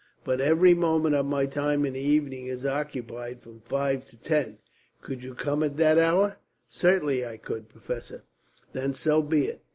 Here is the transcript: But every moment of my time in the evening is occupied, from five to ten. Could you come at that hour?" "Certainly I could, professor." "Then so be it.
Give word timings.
But 0.23 0.41
every 0.41 0.73
moment 0.73 1.13
of 1.13 1.27
my 1.27 1.45
time 1.45 1.85
in 1.85 1.93
the 1.93 1.99
evening 1.99 2.47
is 2.47 2.65
occupied, 2.65 3.43
from 3.43 3.59
five 3.59 4.03
to 4.05 4.17
ten. 4.17 4.57
Could 4.99 5.21
you 5.23 5.35
come 5.35 5.61
at 5.61 5.77
that 5.77 5.99
hour?" 5.99 6.37
"Certainly 6.67 7.23
I 7.23 7.37
could, 7.37 7.69
professor." 7.69 8.23
"Then 8.73 8.95
so 8.95 9.21
be 9.21 9.45
it. 9.45 9.61